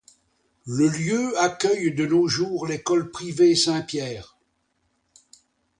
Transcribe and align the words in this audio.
Le 0.65 0.87
lieu 0.87 1.37
accueille 1.39 1.93
de 1.93 2.07
nos 2.07 2.27
jours 2.27 2.65
l'école 2.65 3.11
privée 3.11 3.53
Saint-Pierre. 3.53 4.35